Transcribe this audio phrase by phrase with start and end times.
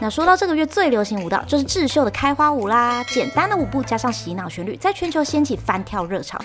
[0.00, 3.04] 那说到这个月最流行舞蹈，就是智秀的开花舞啦。
[3.04, 6.38] 简单的舞步加上洗脑旋律，在全球掀起翻跳热潮。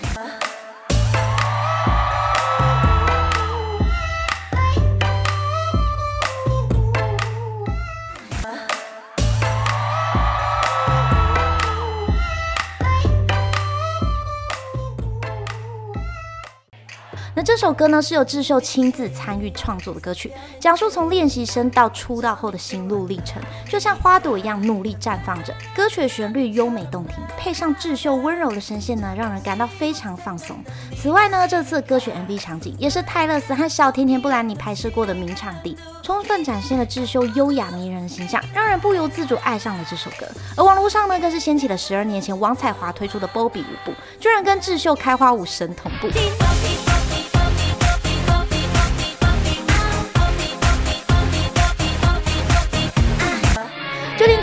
[17.36, 25.52] 那这首歌呢，是由智秀亲自参与创作的歌曲，讲述从练习生到出道后的心路历程，就像花朵一样努力绽放着。
[25.74, 30.56] 歌曲的旋律优美动听，配上智秀温柔的声线呢，让人感到非常放松。
[30.96, 40.26] 此外呢，这次歌曲 MV 场景也是泰勒斯和小甜甜布兰妮拍摄过的名场地，充分展现了智秀优雅迷人的形象，让人不由自主爱上了这首歌。
[40.56, 46.08] 而网络上呢，更是掀起了十二年前王彩华推出的波比舞步，居然跟智秀开花舞神同步。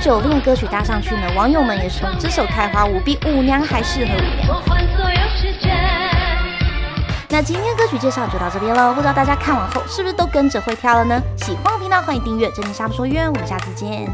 [0.04, 4.62] 就连 Jolin 的歌曲搭上去呢，网友们也说这首开花舞比舞娘还适合舞娘。
[7.30, 11.22] 那今天歌曲介绍就到这边了，不知道大家看完后是不是都跟着会跳了呢？
[11.38, 14.06] 喜欢我频道欢迎订阅，这里是不说约，我们下次见。